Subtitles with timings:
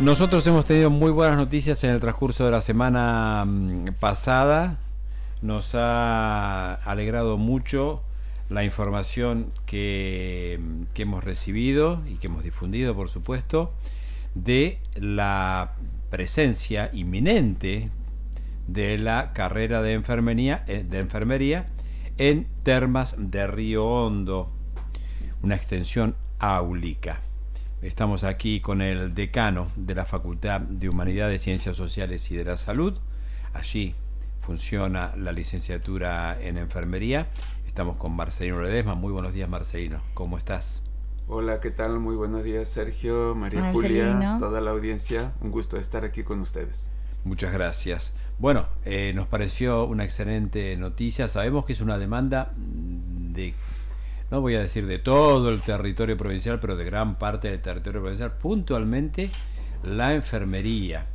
[0.00, 4.78] Nosotros hemos tenido muy buenas noticias en el transcurso de la semana mm, pasada.
[5.42, 8.02] Nos ha alegrado mucho
[8.48, 13.74] la información que, mm, que, hemos recibido y que hemos difundido, por supuesto,
[14.34, 15.74] de la
[16.08, 17.90] presencia inminente
[18.68, 21.66] de la carrera de enfermería, eh, de enfermería
[22.16, 24.50] en Termas de Río Hondo,
[25.42, 27.20] una extensión áulica.
[27.82, 32.58] Estamos aquí con el decano de la Facultad de Humanidades, Ciencias Sociales y de la
[32.58, 32.98] Salud.
[33.54, 33.94] Allí
[34.38, 37.30] funciona la licenciatura en enfermería.
[37.66, 38.96] Estamos con Marcelino Ledesma.
[38.96, 40.02] Muy buenos días, Marcelino.
[40.12, 40.82] ¿Cómo estás?
[41.26, 42.00] Hola, ¿qué tal?
[42.00, 45.32] Muy buenos días, Sergio, María Julia, toda la audiencia.
[45.40, 46.90] Un gusto estar aquí con ustedes.
[47.24, 48.12] Muchas gracias.
[48.38, 51.28] Bueno, eh, nos pareció una excelente noticia.
[51.28, 53.54] Sabemos que es una demanda de
[54.30, 58.00] no voy a decir de todo el territorio provincial, pero de gran parte del territorio
[58.00, 59.30] provincial, puntualmente
[59.82, 61.06] la enfermería.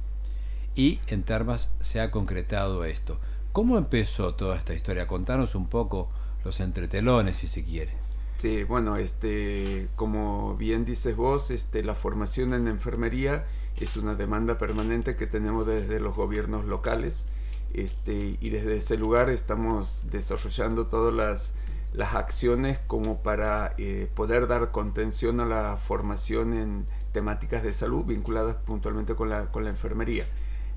[0.76, 3.20] Y en Termas se ha concretado esto.
[3.54, 5.08] ¿Cómo empezó toda esta historia?
[5.08, 6.10] Contanos un poco
[6.44, 7.94] los entretelones, si se quiere.
[8.36, 13.46] Sí, bueno, este, como bien dices vos, este, la formación en enfermería
[13.78, 17.28] es una demanda permanente que tenemos desde los gobiernos locales.
[17.74, 21.54] Este, y desde ese lugar estamos desarrollando todas las
[21.96, 28.06] las acciones como para eh, poder dar contención a la formación en temáticas de salud
[28.06, 30.28] vinculadas puntualmente con la, con la enfermería.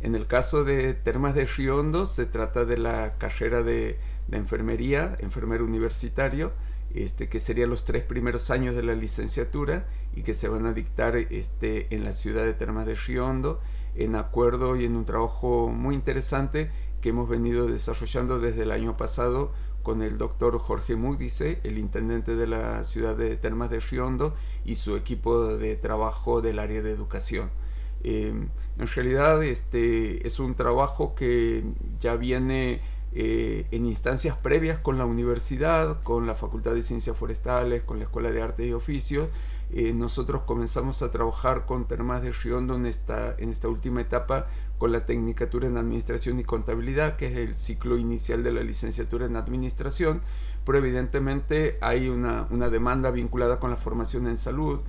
[0.00, 5.16] En el caso de Termas de Riondo se trata de la carrera de, de enfermería,
[5.19, 6.52] enfermero universitario,
[6.94, 10.72] este, que serían los tres primeros años de la licenciatura y que se van a
[10.72, 13.60] dictar este, en la ciudad de Termas de Riondo
[13.94, 18.97] en acuerdo y en un trabajo muy interesante que hemos venido desarrollando desde el año
[18.97, 24.34] pasado con el doctor Jorge Múdice, el intendente de la ciudad de Termas de Riondo,
[24.64, 27.50] y su equipo de trabajo del área de educación.
[28.04, 28.32] Eh,
[28.78, 31.64] en realidad este, es un trabajo que
[31.98, 32.80] ya viene
[33.12, 38.04] eh, en instancias previas con la universidad, con la Facultad de Ciencias Forestales, con la
[38.04, 39.28] Escuela de Arte y Oficios.
[39.70, 44.47] Eh, nosotros comenzamos a trabajar con Termas de Riondo en esta, en esta última etapa
[44.78, 49.27] con la Tecnicatura en Administración y Contabilidad, que es el ciclo inicial de la licenciatura
[49.27, 50.22] en Administración,
[50.65, 54.81] pero evidentemente hay una, una demanda vinculada con la formación en salud.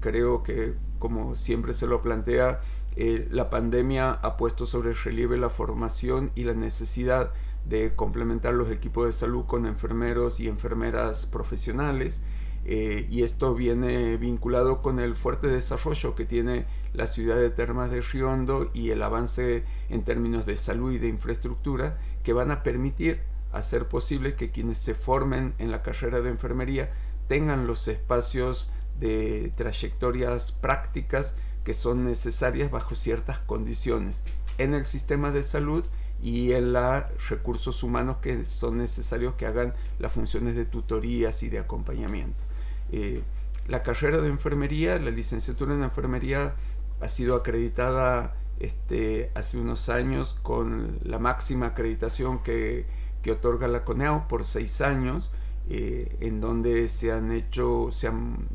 [0.00, 2.60] Creo que, como siempre se lo plantea,
[2.96, 7.32] eh, la pandemia ha puesto sobre relieve la formación y la necesidad
[7.64, 12.20] de complementar los equipos de salud con enfermeros y enfermeras profesionales.
[12.64, 17.90] Eh, y esto viene vinculado con el fuerte desarrollo que tiene la ciudad de Termas
[17.90, 22.62] de Riondo y el avance en términos de salud y de infraestructura que van a
[22.62, 26.92] permitir hacer posible que quienes se formen en la carrera de enfermería
[27.26, 28.70] tengan los espacios
[29.00, 34.24] de trayectorias prácticas que son necesarias bajo ciertas condiciones
[34.58, 35.84] en el sistema de salud
[36.22, 41.48] y en los recursos humanos que son necesarios que hagan las funciones de tutorías y
[41.48, 42.44] de acompañamiento.
[42.90, 43.22] Eh,
[43.66, 46.54] la carrera de enfermería, la licenciatura en enfermería
[47.00, 52.86] ha sido acreditada este, hace unos años con la máxima acreditación que,
[53.22, 55.30] que otorga la CONEO por seis años,
[55.68, 58.48] eh, en donde se han hecho, se han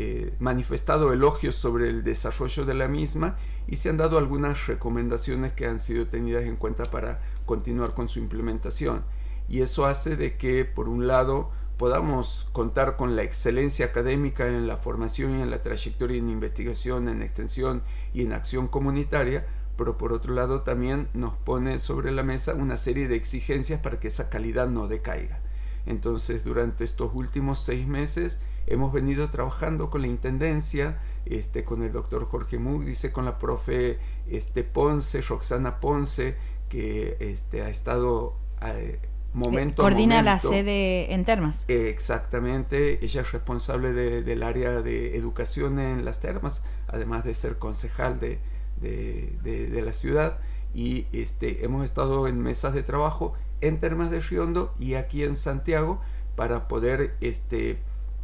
[0.00, 3.36] eh, manifestado elogios sobre el desarrollo de la misma
[3.66, 8.08] y se han dado algunas recomendaciones que han sido tenidas en cuenta para continuar con
[8.08, 9.02] su implementación.
[9.48, 14.68] Y eso hace de que, por un lado, podamos contar con la excelencia académica en
[14.68, 17.82] la formación y en la trayectoria en investigación, en extensión
[18.14, 22.76] y en acción comunitaria, pero por otro lado también nos pone sobre la mesa una
[22.76, 25.40] serie de exigencias para que esa calidad no decaiga.
[25.88, 31.92] Entonces, durante estos últimos seis meses hemos venido trabajando con la Intendencia, este, con el
[31.92, 33.98] doctor Jorge dice con la profe
[34.28, 36.36] este, Ponce, Roxana Ponce,
[36.68, 39.00] que este, ha estado eh,
[39.32, 41.64] momento Coordina la sede en Termas.
[41.68, 48.20] exactamente, ella es responsable del área de educación en las Termas, además de ser concejal
[48.20, 48.38] de,
[48.76, 50.38] de, la ciudad.
[50.74, 55.36] Y este, hemos estado en mesas de trabajo en Termas de Riondo y aquí en
[55.36, 56.00] Santiago
[56.36, 57.78] para poder este,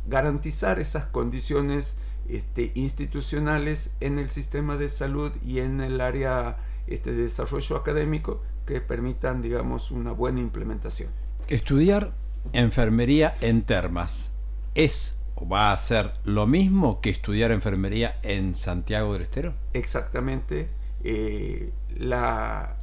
[0.06, 1.96] garantizar esas condiciones
[2.28, 8.42] este, institucionales en el sistema de salud y en el área este, de desarrollo académico
[8.66, 11.10] que permitan, digamos, una buena implementación.
[11.48, 12.14] Estudiar
[12.52, 14.30] enfermería en Termas
[14.74, 19.54] es o va a ser lo mismo que estudiar enfermería en Santiago del Estero?
[19.72, 20.68] Exactamente.
[21.02, 22.76] Eh, la,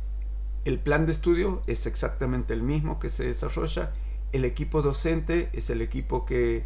[0.64, 3.94] el plan de estudio es exactamente el mismo que se desarrolla.
[4.32, 6.66] El equipo docente es el equipo que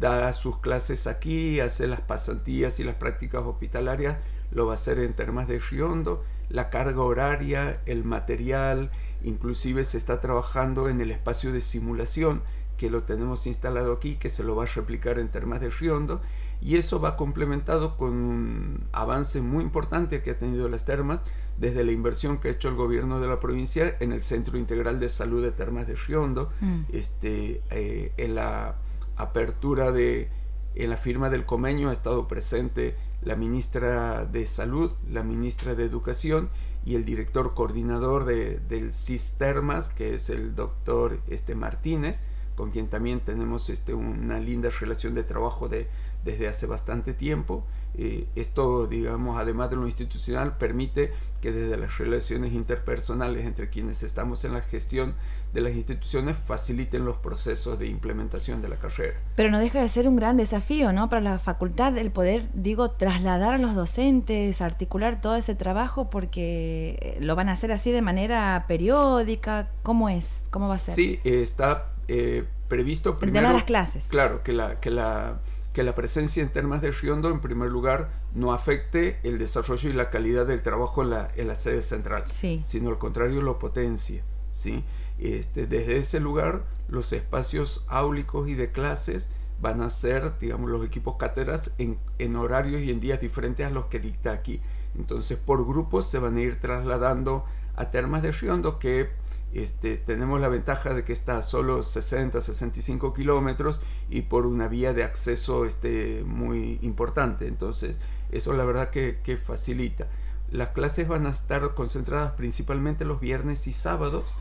[0.00, 4.16] da sus clases aquí, hace las pasantías y las prácticas hospitalarias
[4.50, 8.90] lo va a hacer en Termas de Riondo, la carga horaria, el material,
[9.22, 12.42] inclusive se está trabajando en el espacio de simulación
[12.76, 16.20] que lo tenemos instalado aquí, que se lo va a replicar en Termas de Riondo,
[16.60, 21.22] y eso va complementado con un avance muy importante que ha tenido las termas
[21.58, 25.00] desde la inversión que ha hecho el gobierno de la provincia en el Centro Integral
[25.00, 26.80] de Salud de Termas de Riondo, mm.
[26.92, 28.76] este, eh, en la
[29.16, 30.28] apertura de,
[30.74, 35.84] en la firma del convenio ha estado presente la ministra de Salud, la ministra de
[35.84, 36.50] Educación
[36.84, 42.22] y el director coordinador de, del CISTERMAS, que es el doctor este, Martínez,
[42.54, 45.88] con quien también tenemos este, una linda relación de trabajo de,
[46.26, 47.64] desde hace bastante tiempo.
[47.98, 54.02] Eh, esto, digamos, además de lo institucional, permite que desde las relaciones interpersonales entre quienes
[54.02, 55.14] estamos en la gestión
[55.54, 59.18] de las instituciones faciliten los procesos de implementación de la carrera.
[59.36, 61.08] Pero no deja de ser un gran desafío, ¿no?
[61.08, 66.98] Para la facultad el poder, digo, trasladar a los docentes, articular todo ese trabajo, porque
[67.00, 69.70] eh, lo van a hacer así de manera periódica.
[69.82, 70.42] ¿Cómo es?
[70.50, 70.94] ¿Cómo va a ser?
[70.94, 73.48] Sí, está eh, previsto primero...
[73.48, 74.04] De las clases.
[74.08, 74.80] Claro, que la...
[74.80, 75.40] Que la
[75.76, 79.92] que la presencia en Termas de Riondo, en primer lugar, no afecte el desarrollo y
[79.92, 82.24] la calidad del trabajo en la, en la sede central,
[82.64, 84.24] sino al contrario lo potencia.
[84.50, 84.84] ¿sí?
[85.18, 89.28] Este, desde ese lugar, los espacios áulicos y de clases
[89.60, 93.68] van a ser, digamos, los equipos cátedras en, en horarios y en días diferentes a
[93.68, 94.62] los que dicta aquí.
[94.94, 97.44] Entonces, por grupos se van a ir trasladando
[97.74, 99.10] a Termas de Riondo, que
[99.52, 104.68] este, tenemos la ventaja de que está a solo 60, 65 kilómetros y por una
[104.68, 107.48] vía de acceso este, muy importante.
[107.48, 107.96] Entonces,
[108.30, 110.08] eso la verdad que, facilita.
[110.50, 114.32] Las clases van a estar concentradas principalmente los viernes y sábados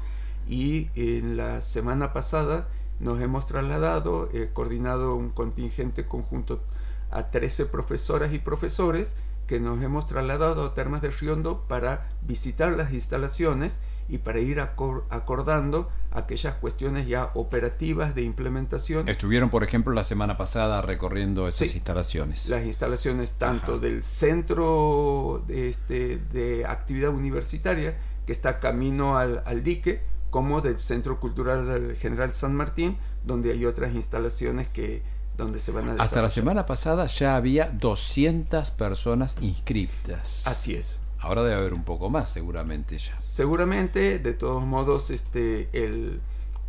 [0.48, 2.68] y en la semana pasada
[3.00, 6.62] nos hemos trasladado, he coordinado un contingente conjunto
[7.10, 9.16] a 13 profesoras y profesores
[9.48, 14.60] que nos hemos trasladado a Termas de Riondo para visitar las instalaciones y para ir
[14.60, 19.10] acordando aquellas cuestiones ya operativas de implementación.
[19.10, 22.48] Estuvieron, por ejemplo, la semana pasada recorriendo esas instalaciones.
[22.48, 29.64] Las instalaciones tanto del centro de, este, de actividad universitaria, que está camino al, al
[29.64, 35.02] dique, como del Centro Cultural General San Martín, donde hay otras instalaciones que
[35.38, 40.42] donde se van a Hasta la semana pasada ya había 200 personas inscritas.
[40.46, 41.02] Así es.
[41.20, 43.16] Ahora debe haber un poco más, seguramente ya.
[43.16, 46.22] Seguramente, de todos modos, este, el,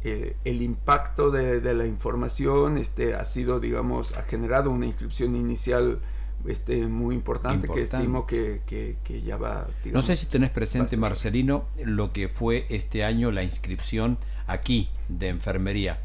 [0.03, 6.01] el, impacto de, de, la información este, ha sido, digamos, ha generado una inscripción inicial
[6.47, 9.67] este, muy importante, que estimo que, que, que ya va.
[9.87, 15.29] no sé si tenés presente, Marcelino, lo que fue este año la inscripción aquí de
[15.29, 16.01] enfermería.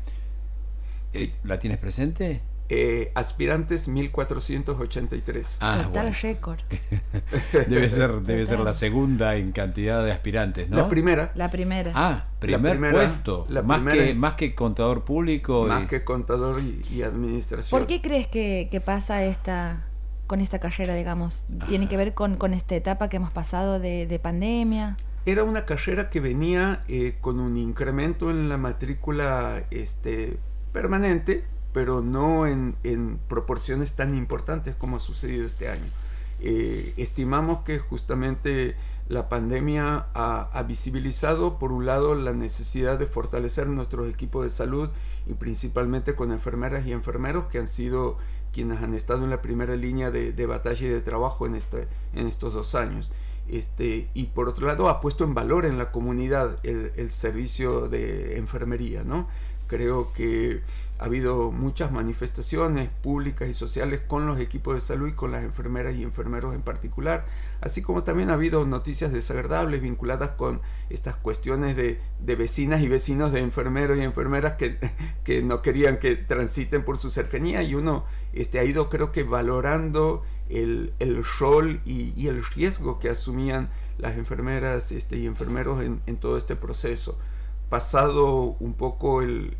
[1.13, 1.25] Sí.
[1.25, 2.41] Eh, ¿La tienes presente?
[2.73, 5.57] Eh, aspirantes 1483.
[5.59, 6.61] Ah, Total récord.
[7.67, 10.77] debe ser, debe ser la segunda en cantidad de aspirantes, ¿no?
[10.77, 11.33] La primera.
[11.35, 11.91] La primera.
[11.93, 13.45] Ah, primer puesto.
[13.65, 15.65] más, que, más que contador público.
[15.67, 17.77] Más que contador y, administración.
[17.77, 19.83] ¿Por qué crees que, que, pasa esta
[20.25, 21.43] con esta carrera, digamos?
[21.67, 24.95] ¿Tiene que ver con, con esta etapa que hemos pasado de, de pandemia?
[25.25, 30.37] Era una carrera que venía eh, con un incremento en la matrícula este,
[30.71, 32.75] permanente pero no en,
[33.27, 35.91] proporciones tan importantes como ha sucedido este año.
[36.39, 38.75] Eh, estimamos que justamente
[39.07, 44.89] la pandemia ha, visibilizado, por un lado, la necesidad de fortalecer nuestros equipos de salud
[45.27, 48.17] y principalmente con enfermeras y enfermeros que han sido
[48.53, 52.27] quienes han estado en la primera línea de, batalla y de trabajo en, este, en
[52.27, 53.09] estos dos años.
[53.49, 57.89] Este, y por otro lado, ha puesto en valor en la comunidad el, el servicio
[57.89, 59.03] de enfermería.
[59.03, 59.27] ¿no?
[59.71, 60.59] Creo que
[60.99, 65.45] ha habido muchas manifestaciones públicas y sociales con los equipos de salud y con las
[65.45, 67.25] enfermeras y enfermeros en particular,
[67.61, 70.59] así como también ha habido noticias desagradables vinculadas con
[70.89, 74.77] estas cuestiones de, vecinas y vecinos de enfermeros y enfermeras que,
[75.23, 79.23] que, no querían que transiten por su cercanía y uno este, ha ido creo que
[79.23, 86.01] valorando el, el rol y, el riesgo que asumían las enfermeras este, y enfermeros en,
[86.07, 87.17] en todo este proceso.
[87.71, 89.57] Pasado un poco el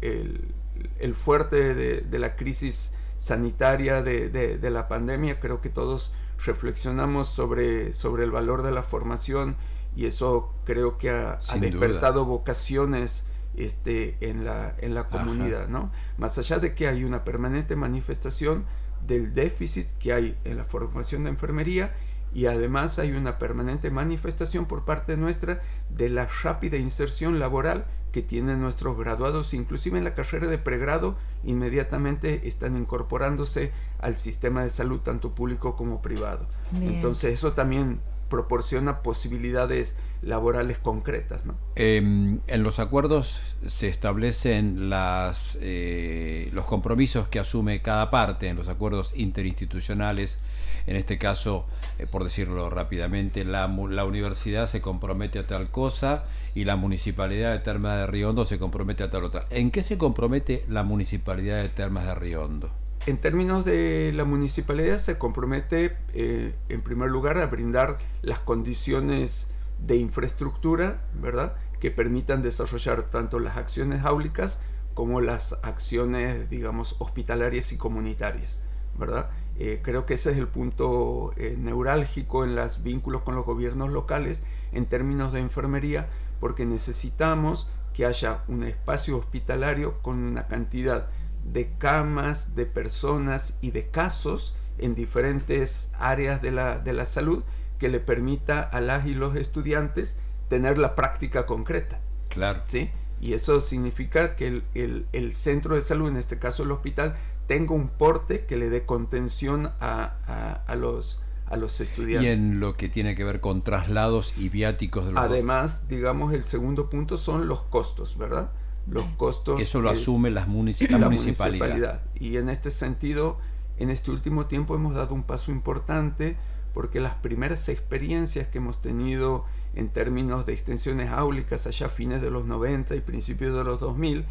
[1.00, 6.14] el fuerte de, la crisis sanitaria de, la pandemia, creo que todos
[6.46, 9.58] reflexionamos sobre, sobre el valor de la formación
[9.96, 13.26] y eso creo que ha, despertado vocaciones
[13.56, 15.92] este, en, la, en la comunidad, ¿no?
[16.18, 18.66] Más allá de que hay una permanente manifestación
[19.06, 21.94] del déficit que hay en la formación de enfermería
[22.34, 28.22] y además hay una permanente manifestación por parte nuestra de la rápida inserción laboral que
[28.22, 34.70] tienen nuestros graduados, inclusive en la carrera de pregrado, inmediatamente están incorporándose al sistema de
[34.70, 36.48] salud, tanto público como privado.
[36.74, 38.00] Entonces eso también
[38.32, 41.46] proporciona posibilidades laborales concretas.
[41.46, 41.56] ¿no?
[41.76, 48.56] Em, en los acuerdos se establecen las, eh, los compromisos que asume cada parte en
[48.56, 50.40] los acuerdos interinstitucionales.
[50.88, 51.66] En este caso,
[52.00, 56.24] eh, por decirlo rápidamente, la, la, universidad se compromete a tal cosa
[56.56, 59.44] y la municipalidad de Termas de Riondo se compromete a tal otra.
[59.50, 62.81] ¿En qué se compromete la municipalidad de Termas de Riondo?
[63.08, 69.48] En términos de la municipalidad se compromete eh, en primer lugar a brindar las condiciones
[69.80, 71.56] de infraestructura, ¿verdad?
[71.80, 74.60] Que permitan desarrollar tanto las acciones áulicas
[74.94, 78.62] como las acciones, digamos, hospitalarias y comunitarias,
[79.00, 79.32] ¿verdad?
[79.58, 83.90] Eh, creo que ese es el punto eh, neurálgico en los vínculos con los gobiernos
[83.90, 84.44] locales
[84.74, 86.08] en términos de enfermería,
[86.40, 91.10] porque necesitamos que haya un espacio hospitalario con una cantidad
[91.44, 97.44] de camas, de personas y de casos en diferentes áreas de la, de la salud
[97.78, 100.18] que le permita a las y los estudiantes
[100.50, 102.00] tener la práctica concreta.
[102.30, 102.62] Claro.
[102.66, 102.92] ¿sí?
[103.20, 107.16] Y eso significa que el, el, centro de salud, en este caso el hospital,
[107.48, 112.30] tenga un porte que le dé contención a, a, a los, a los estudiantes.
[112.30, 116.34] Y en lo que tiene que ver con traslados y viáticos de los Además, digamos,
[116.34, 118.52] el segundo punto son los costos, ¿verdad?
[118.92, 119.62] Los costos.
[119.62, 122.04] Eso lo asume las la, municipalidad.
[122.20, 123.40] Y en este sentido,
[123.78, 126.36] en este último tiempo hemos dado un paso importante
[126.74, 129.46] porque las primeras experiencias que hemos tenido
[129.76, 133.80] en términos de extensiones áulicas allá a fines de los 90 y principios de los
[133.80, 134.26] 2000,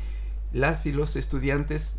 [0.53, 1.97] las y los estudiantes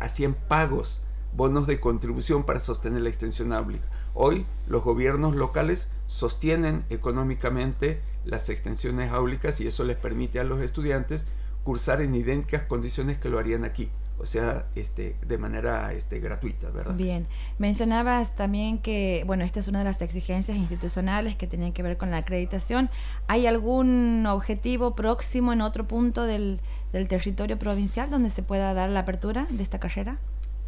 [0.00, 1.02] hacían pagos,
[1.34, 3.86] bonos de contribución para sostener la extensión áulica.
[4.14, 10.60] Hoy los gobiernos locales sostienen económicamente las extensiones áulicas y eso les permite a los
[10.60, 11.26] estudiantes
[11.66, 16.70] cursar en idénticas condiciones que lo harían aquí o sea, este, de manera este, gratuita,
[16.70, 16.94] ¿verdad?
[16.94, 17.26] Bien,
[17.58, 21.98] mencionabas también que, bueno, esta es una de las exigencias institucionales que tienen que ver
[21.98, 22.88] con la acreditación.
[23.26, 26.60] ¿Hay algún objetivo próximo en otro punto del,
[26.92, 30.18] del territorio provincial donde se pueda dar la apertura de esta carrera?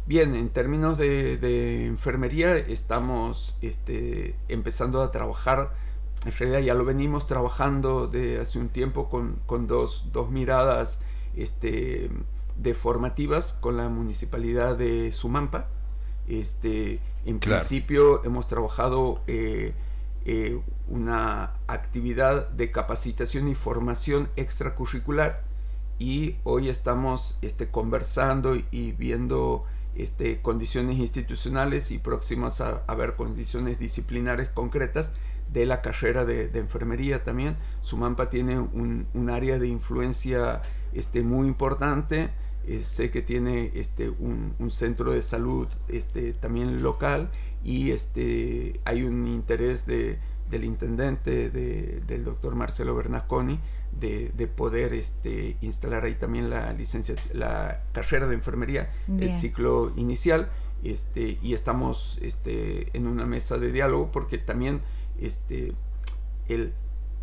[0.05, 5.71] Bien, en términos de, de enfermería estamos este, empezando a trabajar
[6.25, 10.99] en realidad ya lo venimos trabajando de hace un tiempo con, con dos, dos, miradas
[11.35, 12.09] este,
[12.57, 15.67] de formativas con la municipalidad de Sumampa.
[16.27, 19.73] Este, en principio hemos trabajado eh,
[20.25, 20.59] eh,
[20.89, 25.43] una actividad de capacitación y formación extracurricular
[25.99, 33.15] y hoy estamos este, conversando y viendo este, condiciones institucionales y próximas a, a ver
[33.15, 35.13] condiciones disciplinares concretas
[35.51, 37.57] de la carrera de, enfermería también.
[37.81, 40.61] Sumampa tiene un, un, área de influencia
[40.93, 42.29] este, muy importante.
[42.67, 47.31] Eh, sé que tiene este, un, un, centro de salud este, también local
[47.63, 53.59] y este, hay un interés de, del intendente, de, del doctor Marcelo Bernasconi,
[53.99, 59.91] de, de, poder este, instalar ahí también la licencia, la carrera de enfermería, el ciclo
[59.95, 60.51] inicial.
[60.81, 64.79] Este, y estamos este, en una mesa de diálogo porque también
[65.21, 65.73] este,
[66.47, 66.73] el,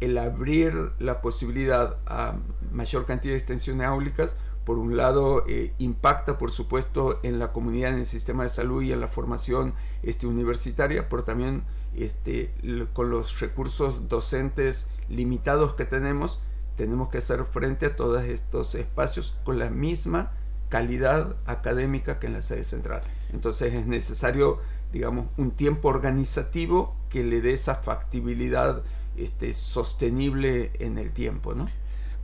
[0.00, 2.36] el abrir la posibilidad a
[2.72, 7.92] mayor cantidad de extensiones áulicas, por un lado, eh, impacta, por supuesto, en la comunidad,
[7.92, 11.62] en el sistema de salud y en la formación este, universitaria, pero también
[11.94, 12.52] este,
[12.92, 16.40] con los recursos docentes limitados que tenemos,
[16.76, 20.32] tenemos que hacer frente a todos estos espacios con la misma
[20.68, 23.02] calidad académica que en la sede central.
[23.32, 24.58] Entonces es necesario,
[24.92, 28.82] digamos, un tiempo organizativo que le dé esa factibilidad
[29.16, 31.68] este, sostenible en el tiempo, ¿no?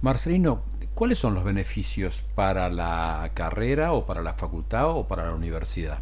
[0.03, 0.62] Marcelino,
[0.95, 6.01] ¿cuáles son los beneficios para la carrera o para la facultad o para la universidad?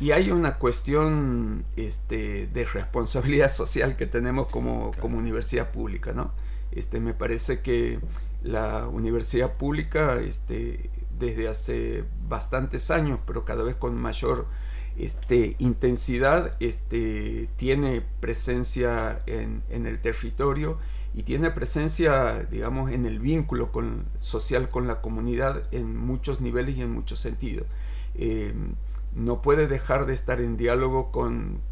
[0.00, 6.32] Y hay una cuestión este, de responsabilidad social que tenemos como, como universidad pública, ¿no?
[6.72, 8.00] Este, me parece que
[8.42, 14.46] la universidad pública este, desde hace bastantes años, pero cada vez con mayor
[14.98, 20.78] este, intensidad, este, tiene presencia en, el territorio
[21.14, 23.70] y tiene presencia, digamos, en el vínculo
[24.16, 27.66] social con la comunidad en muchos niveles y en muchos sentidos.
[28.14, 28.54] Eh,
[29.14, 31.62] no puede dejar de estar en diálogo con,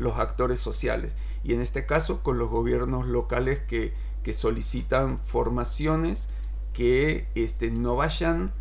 [0.00, 3.92] los actores sociales y en este caso con los gobiernos locales que,
[4.22, 6.28] que solicitan formaciones
[6.72, 8.52] que este, no vayan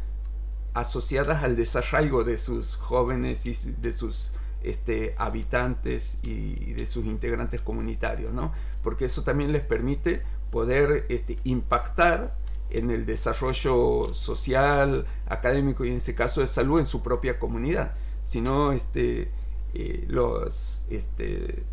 [0.80, 4.32] asociadas al desarraigo de sus jóvenes y de sus
[4.62, 8.52] este, habitantes y, de sus integrantes comunitarios, ¿no?
[8.84, 12.36] Porque eso también les permite poder este, impactar
[12.70, 17.94] en el desarrollo social, académico y en este caso de salud en su propia comunidad.
[18.22, 19.32] Si no, este,
[19.74, 21.64] eh, los este,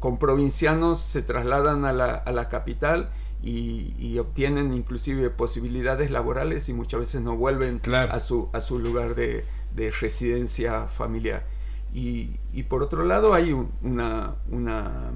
[0.00, 3.10] comprovincianos se trasladan a la, a la capital
[3.46, 9.14] y, obtienen inclusive posibilidades laborales y muchas veces no vuelven a, su, a su lugar
[9.14, 11.44] de, de residencia familiar.
[11.92, 15.12] Y, y, por otro lado hay una, una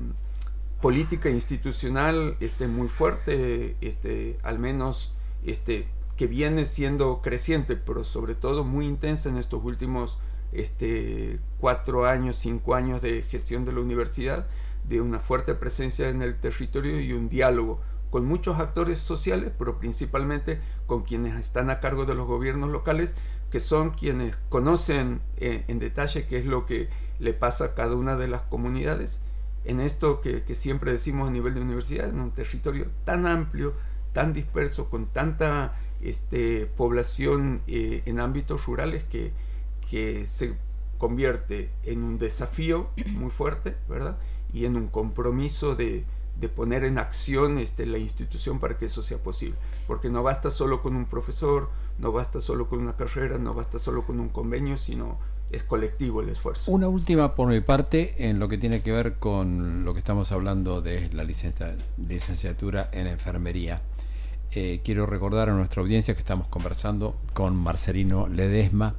[0.82, 8.34] política institucional este, muy fuerte, este, al menos este, que viene siendo creciente, pero sobre
[8.34, 10.18] todo muy intensa en estos últimos
[10.52, 14.46] este, cuatro años, cinco años de gestión de la universidad,
[14.86, 17.80] de una fuerte presencia en el territorio y un diálogo
[18.10, 23.14] con muchos actores sociales, pero principalmente con quienes están a cargo de los gobiernos locales,
[23.50, 26.88] que son quienes conocen eh, en detalle qué es lo que
[27.18, 29.20] le pasa a cada una de las comunidades.
[29.64, 33.74] En esto que, siempre decimos a nivel de universidad, en un territorio tan amplio,
[34.12, 39.32] tan disperso, con tanta este, población eh, en ámbitos rurales que,
[39.90, 40.56] que se
[40.96, 44.18] convierte en un desafío muy fuerte, ¿verdad?
[44.52, 46.04] Y en un compromiso de,
[46.40, 49.56] de poner en acción este, la institución para que eso sea posible.
[49.86, 53.78] Porque no basta solo con un profesor, no basta solo con una carrera, no basta
[53.78, 55.18] solo con un convenio, sino
[55.50, 56.70] es colectivo el esfuerzo.
[56.70, 60.30] Una última por mi parte en lo que tiene que ver con lo que estamos
[60.30, 63.82] hablando de la licenciatura en enfermería.
[64.50, 68.94] Eh, quiero recordar a nuestra audiencia que estamos conversando con Marcelino Ledesma,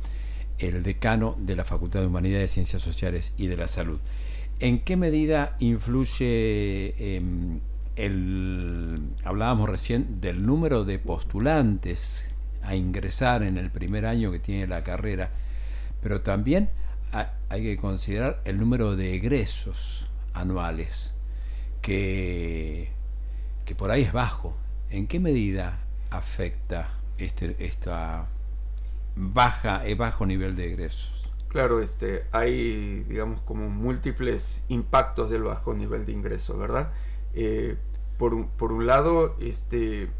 [0.58, 4.00] el decano de la Facultad de Humanidades, Ciencias Sociales y de la Salud.
[4.62, 7.62] ¿En qué medida influye em,
[7.96, 12.30] el, hablábamos recién del número de postulantes
[12.62, 15.32] a ingresar en el primer año que tiene la carrera,
[16.02, 16.70] pero también
[17.50, 21.14] hay que considerar el número de egresos anuales,
[21.82, 22.90] que,
[23.66, 24.58] que por ahí es bajo.
[24.90, 28.28] ¿En qué medida afecta este, esta
[29.16, 31.19] baja, bajo nivel de egresos?
[31.50, 36.94] Claro, este, hay, digamos, como múltiples impactos del bajo nivel de ingreso, ¿verdad?
[37.34, 37.76] Eh,
[38.18, 40.12] por, un, por, un, lado, este,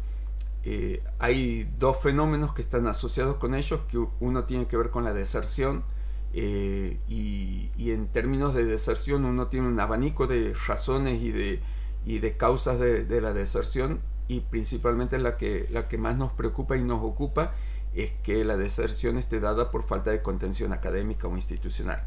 [0.64, 5.04] eh, hay dos fenómenos que están asociados con ellos, que uno tiene que ver con
[5.04, 5.84] la deserción,
[6.32, 11.60] eh, y, en términos de deserción uno tiene un abanico de razones y de,
[12.04, 16.32] y de causas de, de la deserción, y principalmente la que, la que más nos
[16.32, 17.52] preocupa y nos ocupa
[17.94, 22.02] es que la deserción esté dada por falta de contención académica o institucional.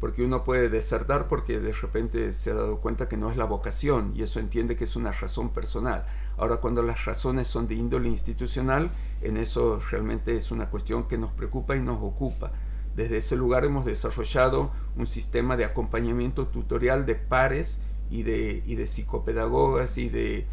[0.00, 3.46] Porque uno puede desertar porque de repente se ha dado cuenta que no es la
[3.46, 6.04] vocación y eso entiende que es una razón personal.
[6.36, 8.90] Ahora cuando las razones son de índole institucional,
[9.22, 12.52] en eso realmente es una cuestión que nos preocupa y nos ocupa.
[12.94, 18.74] Desde ese lugar hemos desarrollado un sistema de acompañamiento tutorial de pares y de, y
[18.74, 20.46] de psicopedagogas y de,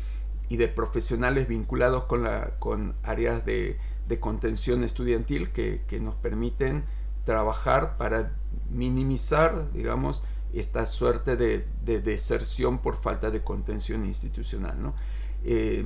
[0.48, 6.84] y de profesionales vinculados con, la, con áreas de, de contención estudiantil que, nos permiten
[7.26, 8.34] trabajar para
[8.70, 14.82] minimizar, digamos, esta suerte de, deserción por falta de contención institucional.
[14.82, 14.94] ¿no?
[15.44, 15.86] Eh,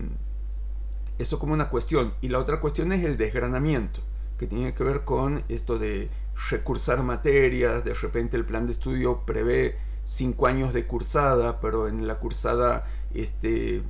[1.19, 2.13] eso como una cuestión.
[2.21, 4.01] Y la otra cuestión es el desgranamiento,
[4.37, 6.09] que tiene que ver con esto de
[6.49, 12.07] recursar materias, de repente el plan de estudio prevé cinco años de cursada, pero en
[12.07, 13.83] la cursada este,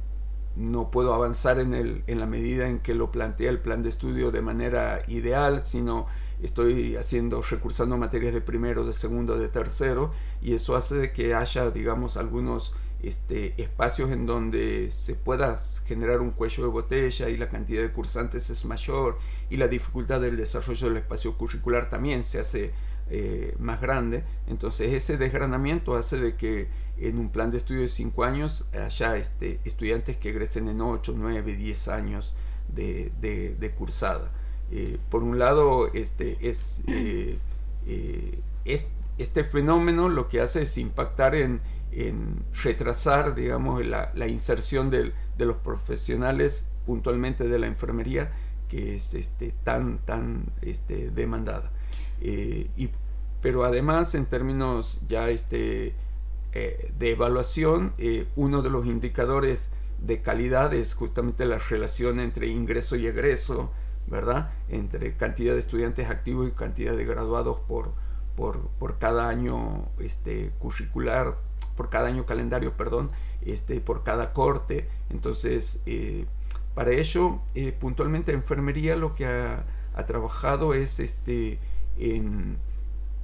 [0.57, 3.89] no puedo avanzar en, el, en la medida en que lo plantea el plan de
[3.89, 6.07] estudio de manera ideal, sino
[6.41, 11.69] estoy haciendo, recursando materias de primero, de segundo, de tercero, y eso hace que haya,
[11.69, 17.49] digamos, algunos este, espacios en donde se pueda generar un cuello de botella y la
[17.49, 19.19] cantidad de cursantes es mayor
[19.51, 22.73] y la dificultad del desarrollo del espacio curricular también se hace
[23.09, 24.23] eh, más grande.
[24.47, 26.67] Entonces ese desgranamiento hace de que
[26.97, 31.13] en un plan de estudio de 5 años haya este, estudiantes que egresen en 8,
[31.15, 32.35] 9, 10 años
[32.67, 34.31] de, de, cursada.
[34.71, 37.37] Eh, por un lado, este, es, eh,
[38.65, 44.89] es, este fenómeno lo que hace es impactar en, en retrasar, digamos, la, la inserción
[44.89, 48.31] de los profesionales puntualmente de la enfermería
[48.67, 51.71] que es este, tan, tan este, demandada.
[52.21, 52.89] Eh, y,
[53.41, 55.93] pero además, en términos ya este,
[56.53, 62.47] eh, de evaluación, eh, uno de los indicadores de calidad es justamente la relación entre
[62.47, 63.71] ingreso y egreso,
[64.07, 64.51] ¿verdad?
[64.69, 67.93] Entre cantidad de estudiantes activos y cantidad de graduados por,
[68.35, 71.37] por, por cada año este, curricular,
[71.75, 73.11] por cada año calendario, perdón,
[73.45, 74.87] este, por cada corte.
[75.09, 75.83] Entonces,
[76.73, 77.41] para ello,
[77.79, 81.59] puntualmente enfermería lo que ha trabajado es este,
[81.97, 82.57] en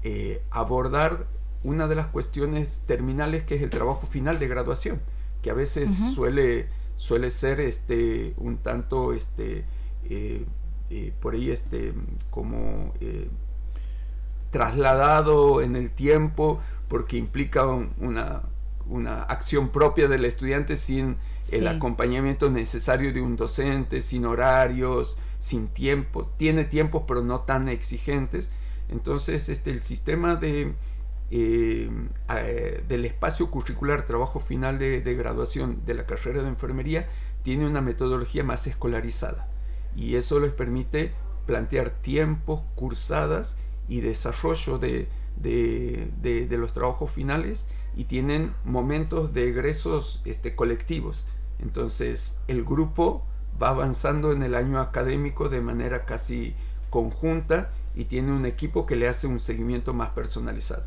[0.04, 1.28] eh, abordar
[1.64, 5.02] una de las cuestiones terminales que es el trabajo final de graduación,
[5.42, 9.66] que a veces suele, suele ser este, un tanto este,
[10.10, 10.46] eh,
[10.90, 11.94] eh, por ahí este,
[12.30, 12.94] como
[14.52, 18.44] trasladado en el tiempo porque implica una,
[18.88, 21.18] una acción propia del estudiante sin
[21.52, 27.68] el acompañamiento necesario de un docente, sin horarios, sin tiempos, tiene tiempos pero no tan
[27.68, 28.52] exigentes.
[28.94, 30.76] Entonces, este, el sistema de,
[31.32, 31.90] eh,
[32.88, 37.10] del espacio curricular, trabajo final de, graduación de la carrera de enfermería,
[37.42, 39.50] tiene una metodología más escolarizada
[39.96, 41.12] y eso les permite
[41.48, 43.58] plantear tiempos, cursadas
[43.90, 45.10] y desarrollo de,
[45.42, 51.26] de los trabajos finales y tienen momentos de egresos este, colectivos.
[51.60, 53.26] Entonces el grupo
[53.62, 56.56] va avanzando en el año académico de manera casi
[56.92, 60.84] conjunta y tiene un equipo que le hace un seguimiento más personalizado.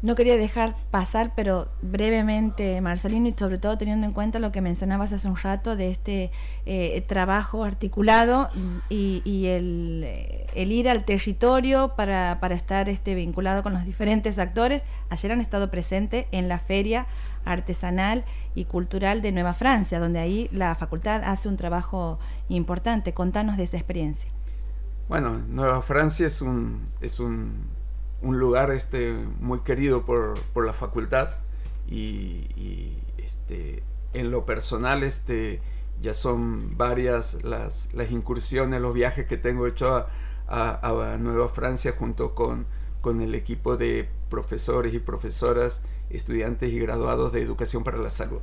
[0.00, 4.60] No quería dejar pasar, pero brevemente, Marcelino, y sobre todo teniendo en cuenta lo que
[4.60, 6.30] mencionabas hace un rato de este
[6.66, 8.48] eh, trabajo articulado
[8.88, 10.06] y, el,
[10.54, 14.84] ir al territorio para, estar este, vinculado con los diferentes actores.
[15.10, 17.08] Ayer han estado presentes en la Feria
[17.44, 23.14] Artesanal y Cultural de Nueva Francia, donde ahí la facultad hace un trabajo importante.
[23.14, 24.30] Contanos de esa experiencia.
[25.08, 27.68] Bueno, Nueva Francia es un, es un
[28.20, 31.30] un lugar este, muy querido por, la facultad
[31.88, 35.60] y, este, en lo personal este,
[36.00, 40.06] ya son varias las, las incursiones, los viajes que tengo hecho
[40.48, 42.66] a, Nueva Francia junto con,
[43.00, 48.40] con el equipo de profesores y profesoras, estudiantes y graduados de educación para la salud.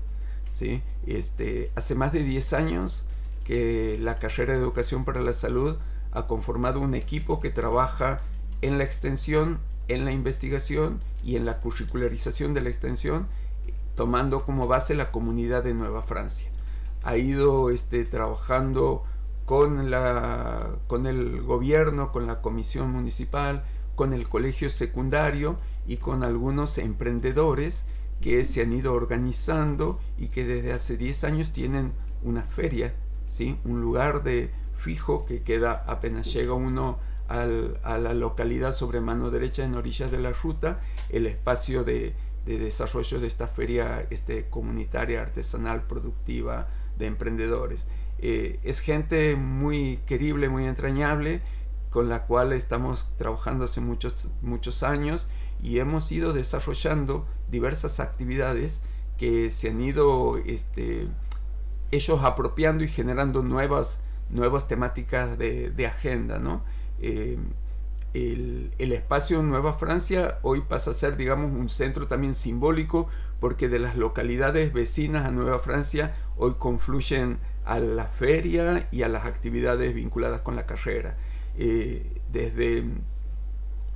[0.51, 0.84] ¿sí?
[1.08, 3.06] Este, hace más de 10 años
[3.43, 5.78] que la carrera de educación para la salud
[6.15, 8.21] ha conformado un equipo que trabaja
[8.62, 13.28] en la extensión, en la investigación y en la curricularización de la extensión,
[13.95, 16.49] tomando como base la comunidad de Nueva Francia.
[17.04, 19.04] Ha ido este, trabajando
[19.45, 23.63] con, la, con el gobierno, con la comisión municipal,
[23.95, 27.86] con el colegio secundario y con algunos emprendedores
[28.21, 32.95] que se han ido organizando y que desde hace 10 años tienen una feria,
[33.28, 33.60] ¿sí?
[33.65, 39.65] un lugar de fijo que queda apenas llega uno a la localidad sobre mano derecha
[39.65, 42.13] en orillas de la ruta el espacio de,
[42.45, 46.67] desarrollo de esta feria este, comunitaria, artesanal, productiva
[46.99, 47.88] de emprendedores.
[48.19, 51.41] Eh, es gente muy querible, muy entrañable,
[51.89, 55.27] con la cual estamos trabajando hace muchos, muchos años
[55.63, 58.81] y hemos ido desarrollando diversas actividades
[59.17, 61.07] que se han ido este,
[61.91, 66.63] ellos apropiando y generando nuevas, nuevas temáticas de, agenda, ¿no?
[66.99, 67.38] Eh,
[68.15, 73.09] el, espacio Nueva Francia hoy pasa a ser, digamos, un centro también simbólico
[73.39, 79.09] porque de las localidades vecinas a Nueva Francia hoy confluyen a la feria y a
[79.09, 81.17] las actividades vinculadas con la carrera.
[81.57, 82.85] Eh, desde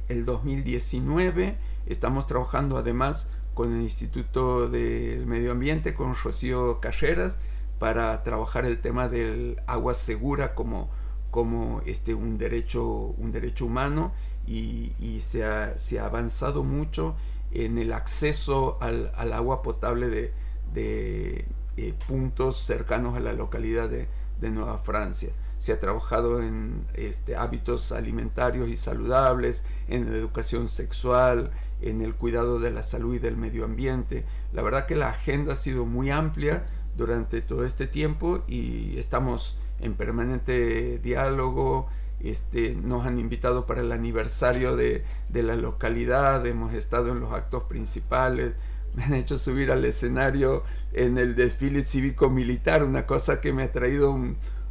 [0.10, 7.38] el 2019 estamos trabajando además con el Instituto del Medio Ambiente, con Rocío Carreras,
[7.80, 10.90] para trabajar el tema del agua segura como
[11.32, 12.84] como este, un, derecho,
[13.18, 14.14] un derecho humano
[14.48, 17.16] y, se, ha, se, ha, avanzado mucho
[17.52, 20.34] en el acceso al, agua potable de,
[20.74, 21.46] de
[21.78, 24.08] eh, puntos cercanos a la localidad de,
[24.42, 25.32] Nueva Francia.
[25.58, 32.62] Se ha trabajado en este, hábitos alimentarios y saludables, en educación sexual, en el cuidado
[32.62, 34.24] de la salud y del medio ambiente.
[34.54, 39.58] La verdad que la agenda ha sido muy amplia durante todo este tiempo y estamos
[39.80, 41.88] en permanente diálogo.
[42.20, 47.64] Este, nos han invitado para el aniversario de, la localidad, hemos estado en los actos
[47.64, 48.54] principales,
[48.96, 53.72] me han hecho subir al escenario en el desfile cívico-militar, una cosa que me ha
[53.72, 54.18] traído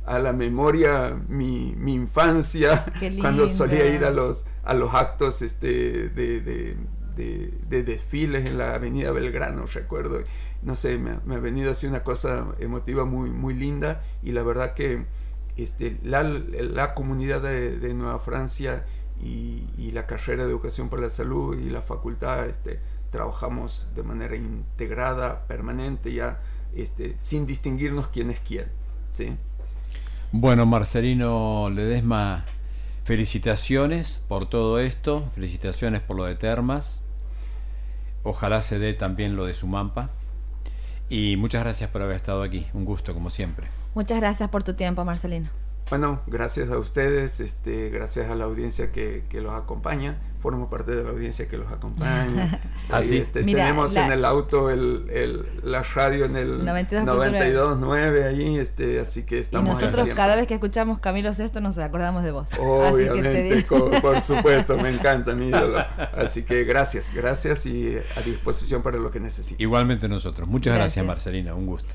[0.05, 2.85] a la memoria mi, infancia,
[3.21, 6.77] cuando solía ir a los, a los actos este, de,
[7.69, 10.23] desfiles en la avenida Belgrano, recuerdo
[10.63, 14.75] no sé, me, ha venido así una cosa emotiva muy, muy linda y la verdad
[14.75, 15.07] que
[15.57, 18.85] este, la, comunidad de, Nueva Francia
[19.21, 24.37] y, la carrera de educación para la salud y la facultad este, trabajamos de manera
[24.37, 26.41] integrada, permanente, ya
[26.75, 28.67] este, sin distinguirnos quién es quién.
[29.13, 29.37] ¿sí?
[30.31, 32.45] Bueno, Marcelino Ledesma,
[33.05, 37.01] felicitaciones por todo esto, felicitaciones por lo de Termas.
[38.23, 40.11] Ojalá se dé también lo de Sumampa.
[41.09, 42.67] Y muchas gracias por haber estado aquí.
[42.75, 43.69] Un gusto, como siempre.
[43.95, 45.49] Muchas gracias por tu tiempo, Marcelino.
[45.91, 50.95] Bueno, gracias a ustedes, este, gracias a la audiencia que, que los acompaña formo parte
[50.95, 52.61] de la audiencia que los acompaña.
[52.91, 59.01] Así, este, tenemos en el auto el, el, la radio en el 92.9 ahí, este,
[59.01, 59.81] así que estamos.
[59.81, 62.49] Y nosotros cada vez que escuchamos Camilo Sesto nos acordamos de vos.
[62.59, 63.67] Obviamente,
[64.01, 65.85] por supuesto, me encanta mi ídolo.
[66.17, 69.63] Así que gracias, gracias y a disposición para lo que necesite.
[69.63, 70.49] Igualmente nosotros.
[70.49, 71.95] Muchas gracias, gracias Marcelina, un gusto.